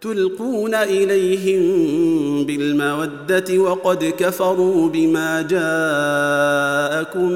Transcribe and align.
تلقون 0.00 0.74
إليهم 0.74 1.62
بالمودة 2.46 3.58
وقد 3.58 4.04
كفروا 4.18 4.88
بما 4.88 5.42
جاءكم 5.42 7.30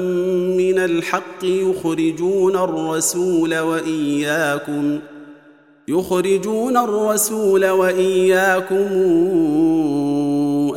من 0.57 0.79
الحق 0.79 1.43
يخرجون 1.43 2.55
الرسول 2.55 3.59
وإياكم 3.59 4.99
يخرجون 5.87 6.77
الرسول 6.77 7.69
وإياكم 7.69 8.87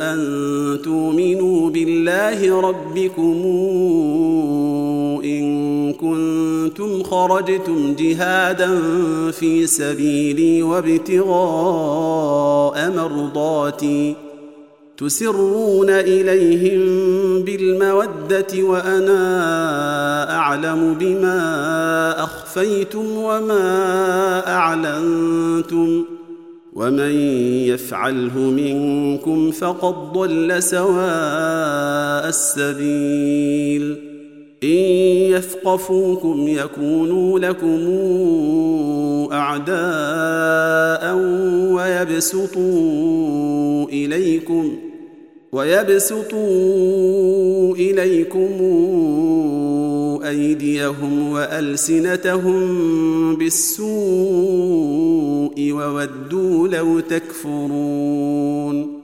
أن 0.01 0.19
تؤمنوا 0.83 1.69
بالله 1.69 2.61
ربكم 2.61 3.41
خرجتم 7.15 7.95
جهادا 7.95 8.81
في 9.31 9.67
سبيلي 9.67 10.63
وابتغاء 10.63 11.31
مرضاتي. 12.91 14.15
تسرون 14.97 15.89
إليهم 15.89 16.79
بالمودة 17.43 18.63
وأنا 18.63 19.21
أعلم 20.35 20.93
بما 20.93 22.23
أخفيتم 22.23 23.17
وما 23.17 24.47
أعلنتم. 24.47 26.03
ومن 26.73 27.11
يفعله 27.69 28.37
منكم 28.39 29.51
فقد 29.51 30.13
ضل 30.13 30.63
سواء 30.63 32.29
السبيل. 32.29 34.14
إن 34.63 34.69
يثقفوكم 35.31 36.47
يكونوا 36.47 37.39
لكم 37.39 37.79
أعداء 39.31 41.15
ويبسطوا 41.75 42.65
إليكم 43.89 44.75
ويبسطوا 45.51 46.35
إليكم 47.75 48.49
أيديهم 50.27 51.31
وألسنتهم 51.31 52.65
بالسوء 53.35 53.95
وودوا 55.71 56.67
لو 56.67 56.99
تكفرون 56.99 58.94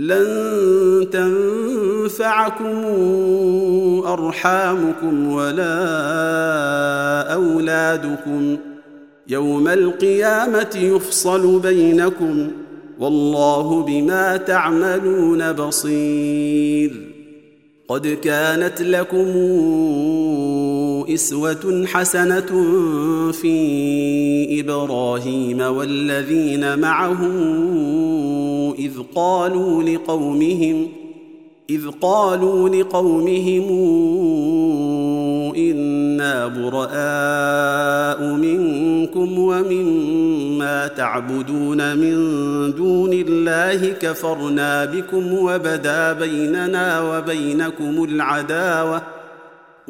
لن 0.00 1.06
تنفعكم 1.12 2.84
أرحامكم 4.06 5.32
ولا 5.32 5.72
أولادكم. 7.34 8.56
يوم 9.28 9.68
القيامة 9.68 10.76
يفصل 10.76 11.60
بينكم 11.60 12.50
والله 12.98 13.82
بما 13.82 14.36
تعملون 14.36 15.52
بصير. 15.52 16.92
قد 17.88 18.06
كانت 18.06 18.82
لكم 18.82 19.26
إسوة 21.14 21.86
حسنة 21.86 22.50
في 23.32 24.60
إبراهيم 24.60 25.60
والذين 25.60 26.78
معه 26.78 27.20
إذ 28.78 28.92
قالوا 29.14 29.82
لقومهم 29.82 30.88
إذ 31.70 31.88
قالوا 32.00 32.68
لقومهم 32.68 33.64
إنا 35.56 36.46
براء 36.46 38.22
منكم 38.34 39.38
ومما 39.38 40.86
تعبدون 40.86 41.96
من 41.96 42.14
دون 42.74 43.12
الله 43.12 43.88
كفرنا 43.88 44.84
بكم 44.84 45.32
وبدا 45.32 46.12
بيننا 46.12 47.00
وبينكم 47.00 48.04
العداوة 48.04 49.19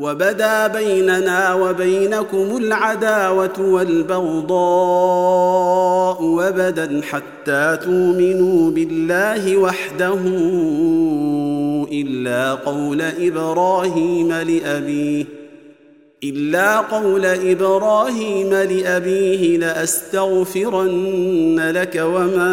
وبدا 0.00 0.66
بيننا 0.66 1.54
وبينكم 1.54 2.56
العداوة 2.56 3.60
والبغضاء 3.60 4.58
وبدا 6.22 7.00
حتى 7.02 7.78
تؤمنوا 7.82 8.70
بالله 8.70 9.56
وحده 9.56 10.18
إلا 11.92 12.54
قول 12.54 13.02
إبراهيم 13.02 14.32
لأبيه 14.32 15.24
إلا 16.24 16.78
قول 16.80 17.26
إبراهيم 17.26 18.54
لأبيه 18.54 19.58
لأستغفرن 19.58 20.90
لك 21.74 22.02
وما 22.04 22.52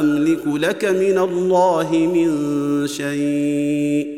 أملك 0.00 0.46
لك 0.46 0.84
من 0.84 1.18
الله 1.18 1.90
من 1.92 2.86
شيء. 2.86 4.17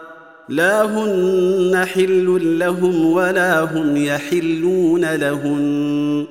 لا 0.51 0.85
هن 0.85 1.85
حل 1.85 2.59
لهم 2.59 3.05
ولا 3.05 3.63
هم 3.63 3.97
يحلون 3.97 5.15
لهن 5.15 6.25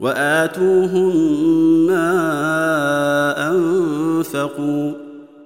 وآتوهم 0.00 1.16
ما 1.86 3.50
أنفقوا 3.50 4.92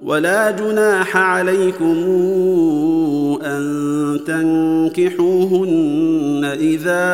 ولا 0.02 0.50
جناح 0.50 1.16
عليكم 1.16 1.96
أن 3.42 4.20
تنكحوهن 4.96 6.44
إذا 6.44 7.06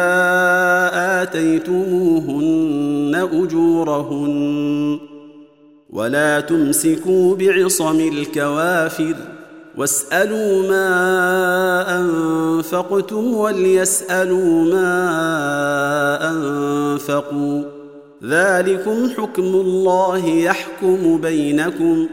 آتيتموهن 1.22 3.28
أجورهن 3.32 4.98
ولا 5.90 6.40
تمسكوا 6.40 7.36
بعصم 7.36 8.00
الكوافر 8.00 9.14
واسالوا 9.76 10.68
ما 10.68 11.98
انفقتم 12.00 13.34
وليسالوا 13.34 14.64
ما 14.64 14.90
انفقوا 16.30 17.62
ذلكم 18.24 19.10
حكم 19.16 19.42
الله 19.42 20.28
يحكم 20.28 21.20
بينكم 21.20 22.08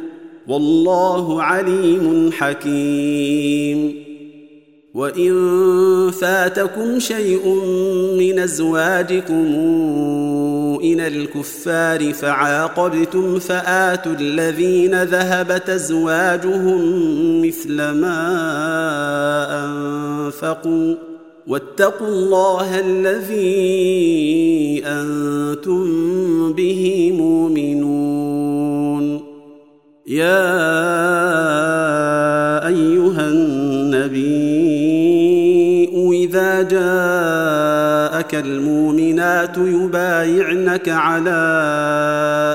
والله 0.47 1.43
عليم 1.43 2.31
حكيم 2.31 4.03
وان 4.93 5.31
فاتكم 6.11 6.99
شيء 6.99 7.47
من 8.17 8.39
ازواجكم 8.39 9.55
إلى 10.83 11.07
الكفار 11.07 12.13
فعاقبتم 12.13 13.39
فآتوا 13.39 14.13
الذين 14.19 15.03
ذهبت 15.03 15.69
أزواجهم 15.69 16.81
مثل 17.47 17.75
ما 17.75 18.19
أنفقوا 19.65 20.95
واتقوا 21.47 22.07
الله 22.07 22.79
الذي 22.79 24.83
أنتم 24.85 25.83
به 26.53 27.11
مؤمنون. 27.17 29.23
يا 30.07 30.57
أيها 32.67 33.29
النبي 33.29 34.43
إذا 36.23 36.61
جاءك 36.61 37.32
المؤمنات 38.35 39.57
يبايعنك 39.57 40.89
على 40.89 41.29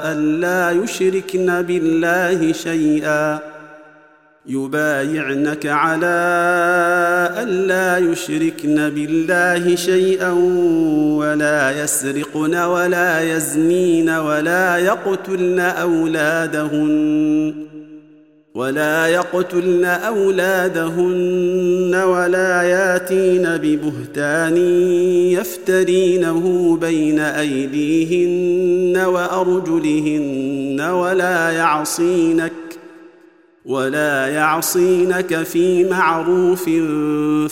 أن 0.04 0.40
لا 0.40 0.70
يشركن 0.70 1.62
بالله 1.62 2.52
شيئا. 2.52 3.38
يبايعنك 4.46 5.66
على 5.66 6.18
ألا 7.38 7.98
يشركن 7.98 8.90
بالله 8.90 9.76
شيئا 9.76 10.30
ولا 11.18 11.82
يسرقن 11.82 12.54
ولا 12.54 13.36
يزنين 13.36 14.10
ولا 14.10 14.76
يقتلن 14.76 15.60
أولادهن. 15.60 17.54
ولا 18.58 19.06
يقتلن 19.06 19.84
أولادهن 19.84 21.94
ولا 21.94 22.62
ياتين 22.62 23.42
ببهتان 23.42 24.56
يفترينه 25.32 26.76
بين 26.80 27.18
أيديهن 27.18 28.96
وأرجلهن 28.96 30.80
ولا 30.80 31.50
يعصينك 31.50 32.52
ولا 33.66 34.26
يعصينك 34.26 35.42
في 35.42 35.84
معروف 35.84 36.70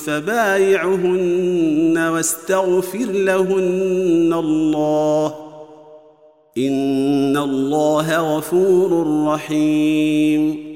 فبايعهن 0.06 1.98
واستغفر 1.98 3.12
لهن 3.12 4.32
الله. 4.32 5.34
إن 6.58 7.36
الله 7.36 8.36
غفور 8.36 9.06
رحيم. 9.26 10.75